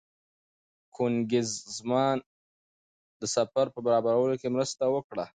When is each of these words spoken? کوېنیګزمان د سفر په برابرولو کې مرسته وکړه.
کوېنیګزمان 0.95 2.17
د 3.19 3.23
سفر 3.35 3.65
په 3.75 3.79
برابرولو 3.85 4.35
کې 4.41 4.47
مرسته 4.55 4.83
وکړه. 4.89 5.25